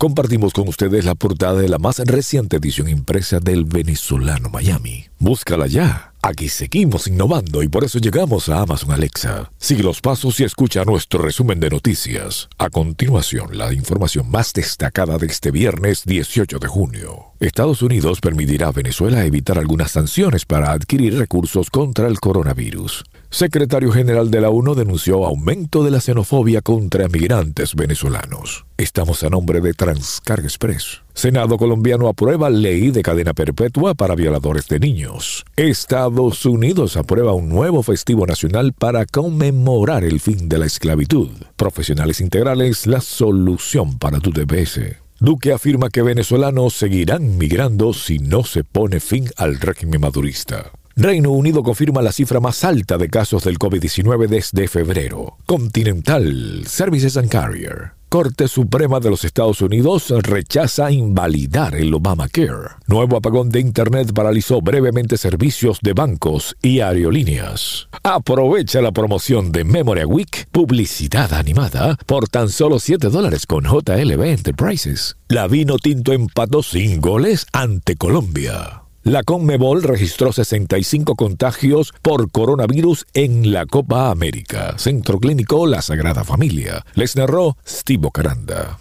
compartimos 0.00 0.54
con 0.54 0.66
ustedes 0.66 1.04
la 1.04 1.14
portada 1.14 1.60
de 1.60 1.68
la 1.68 1.76
más 1.76 1.98
reciente 1.98 2.56
edición 2.56 2.88
impresa 2.88 3.38
del 3.38 3.66
venezolano 3.66 4.48
Miami. 4.48 5.04
Búscala 5.18 5.66
ya. 5.66 6.14
Aquí 6.22 6.48
seguimos 6.48 7.06
innovando 7.06 7.62
y 7.62 7.68
por 7.68 7.84
eso 7.84 7.98
llegamos 7.98 8.48
a 8.48 8.62
Amazon 8.62 8.92
Alexa. 8.92 9.50
Sigue 9.58 9.82
los 9.82 10.00
pasos 10.00 10.40
y 10.40 10.44
escucha 10.44 10.86
nuestro 10.86 11.20
resumen 11.20 11.60
de 11.60 11.68
noticias. 11.68 12.48
A 12.56 12.70
continuación, 12.70 13.58
la 13.58 13.74
información 13.74 14.30
más 14.30 14.54
destacada 14.54 15.18
de 15.18 15.26
este 15.26 15.50
viernes 15.50 16.06
18 16.06 16.58
de 16.58 16.66
junio. 16.66 17.29
Estados 17.40 17.80
Unidos 17.80 18.20
permitirá 18.20 18.68
a 18.68 18.72
Venezuela 18.72 19.24
evitar 19.24 19.58
algunas 19.58 19.92
sanciones 19.92 20.44
para 20.44 20.72
adquirir 20.72 21.16
recursos 21.16 21.70
contra 21.70 22.06
el 22.06 22.20
coronavirus. 22.20 23.02
Secretario 23.30 23.90
General 23.92 24.30
de 24.30 24.42
la 24.42 24.50
ONU 24.50 24.74
denunció 24.74 25.24
aumento 25.24 25.82
de 25.82 25.90
la 25.90 26.02
xenofobia 26.02 26.60
contra 26.60 27.08
migrantes 27.08 27.74
venezolanos. 27.74 28.66
Estamos 28.76 29.24
a 29.24 29.30
nombre 29.30 29.62
de 29.62 29.72
Transcarga 29.72 30.46
Express. 30.46 31.00
Senado 31.14 31.56
colombiano 31.56 32.08
aprueba 32.08 32.50
ley 32.50 32.90
de 32.90 33.00
cadena 33.00 33.32
perpetua 33.32 33.94
para 33.94 34.14
violadores 34.14 34.68
de 34.68 34.78
niños. 34.78 35.46
Estados 35.56 36.44
Unidos 36.44 36.98
aprueba 36.98 37.32
un 37.32 37.48
nuevo 37.48 37.82
festivo 37.82 38.26
nacional 38.26 38.74
para 38.74 39.06
conmemorar 39.06 40.04
el 40.04 40.20
fin 40.20 40.46
de 40.46 40.58
la 40.58 40.66
esclavitud. 40.66 41.30
Profesionales 41.56 42.20
integrales, 42.20 42.86
la 42.86 43.00
solución 43.00 43.98
para 43.98 44.20
tu 44.20 44.30
DPS. 44.30 44.99
Duque 45.22 45.52
afirma 45.52 45.90
que 45.90 46.00
venezolanos 46.00 46.72
seguirán 46.72 47.36
migrando 47.36 47.92
si 47.92 48.18
no 48.18 48.42
se 48.42 48.64
pone 48.64 49.00
fin 49.00 49.28
al 49.36 49.60
régimen 49.60 50.00
madurista. 50.00 50.72
Reino 50.96 51.30
Unido 51.32 51.62
confirma 51.62 52.00
la 52.00 52.10
cifra 52.10 52.40
más 52.40 52.64
alta 52.64 52.96
de 52.96 53.10
casos 53.10 53.44
del 53.44 53.58
COVID-19 53.58 54.28
desde 54.28 54.66
febrero. 54.66 55.36
Continental 55.44 56.64
Services 56.66 57.18
and 57.18 57.28
Carrier. 57.28 57.99
Corte 58.10 58.48
Suprema 58.48 58.98
de 58.98 59.08
los 59.08 59.24
Estados 59.24 59.62
Unidos 59.62 60.12
rechaza 60.24 60.90
invalidar 60.90 61.76
el 61.76 61.94
Obamacare. 61.94 62.70
Nuevo 62.88 63.16
apagón 63.16 63.50
de 63.50 63.60
Internet 63.60 64.12
paralizó 64.12 64.60
brevemente 64.60 65.16
servicios 65.16 65.78
de 65.80 65.92
bancos 65.92 66.56
y 66.60 66.80
aerolíneas. 66.80 67.88
Aprovecha 68.02 68.82
la 68.82 68.90
promoción 68.90 69.52
de 69.52 69.62
Memory 69.62 70.06
Week, 70.06 70.48
publicidad 70.50 71.32
animada, 71.34 71.96
por 72.06 72.28
tan 72.28 72.48
solo 72.48 72.80
7 72.80 73.10
dólares 73.10 73.46
con 73.46 73.62
JLB 73.62 74.22
Enterprises. 74.22 75.16
La 75.28 75.46
Vino 75.46 75.76
Tinto 75.76 76.12
empató 76.12 76.64
sin 76.64 77.00
goles 77.00 77.46
ante 77.52 77.94
Colombia. 77.94 78.89
La 79.02 79.22
Conmebol 79.22 79.82
registró 79.82 80.30
65 80.30 81.14
contagios 81.14 81.94
por 82.02 82.30
coronavirus 82.30 83.06
en 83.14 83.50
la 83.50 83.64
Copa 83.64 84.10
América. 84.10 84.74
Centro 84.76 85.18
Clínico 85.18 85.66
La 85.66 85.80
Sagrada 85.80 86.22
Familia. 86.22 86.84
Les 86.92 87.16
narró 87.16 87.56
Steve 87.66 88.10
Caranda. 88.12 88.78